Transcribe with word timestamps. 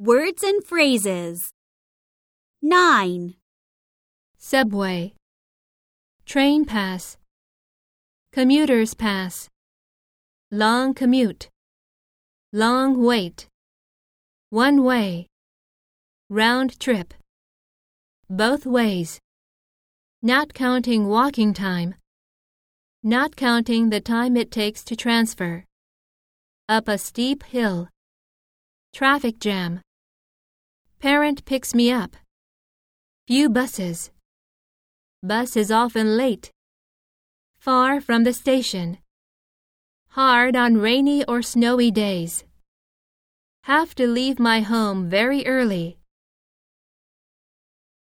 Words 0.00 0.44
and 0.44 0.64
phrases. 0.64 1.50
9. 2.62 3.34
subway, 4.38 5.12
train 6.24 6.64
pass, 6.64 7.16
commuters 8.32 8.94
pass, 8.94 9.48
long 10.52 10.94
commute, 10.94 11.48
long 12.52 13.02
wait, 13.04 13.48
one 14.50 14.84
way, 14.84 15.26
round 16.30 16.78
trip, 16.78 17.12
both 18.30 18.64
ways, 18.64 19.18
not 20.22 20.54
counting 20.54 21.08
walking 21.08 21.52
time, 21.52 21.96
not 23.02 23.34
counting 23.34 23.90
the 23.90 24.00
time 24.00 24.36
it 24.36 24.52
takes 24.52 24.84
to 24.84 24.94
transfer, 24.94 25.64
up 26.68 26.86
a 26.86 26.96
steep 26.98 27.42
hill, 27.42 27.88
traffic 28.92 29.40
jam, 29.40 29.80
parent 31.00 31.44
picks 31.44 31.74
me 31.74 31.92
up. 31.92 32.16
Few 33.28 33.48
buses. 33.48 34.10
Bus 35.22 35.56
is 35.56 35.70
often 35.70 36.16
late. 36.16 36.50
Far 37.58 38.00
from 38.00 38.24
the 38.24 38.32
station. 38.32 38.98
Hard 40.10 40.56
on 40.56 40.78
rainy 40.78 41.24
or 41.24 41.42
snowy 41.42 41.90
days. 41.90 42.44
Have 43.64 43.94
to 43.96 44.06
leave 44.08 44.40
my 44.40 44.60
home 44.60 45.08
very 45.08 45.46
early. 45.46 45.97